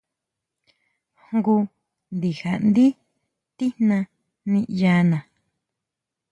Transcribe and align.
Jngu 1.27 1.55
ndija 2.15 2.51
ndí 2.67 2.85
tijna 3.57 3.97
niʼyana. 4.51 5.17